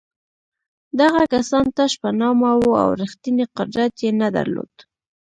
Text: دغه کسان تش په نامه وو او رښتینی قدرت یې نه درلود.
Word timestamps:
دغه 0.99 1.21
کسان 1.33 1.65
تش 1.75 1.91
په 2.01 2.09
نامه 2.19 2.51
وو 2.61 2.71
او 2.83 2.89
رښتینی 3.01 3.45
قدرت 3.57 3.93
یې 4.03 4.09
نه 4.21 4.27
درلود. 4.35 4.73